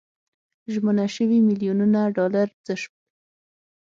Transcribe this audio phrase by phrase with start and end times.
[0.73, 2.99] ژمنه شوي میلیونونه ډالر څه شول.